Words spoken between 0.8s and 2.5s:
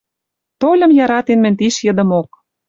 яратен мӹнь тиш йыдымок».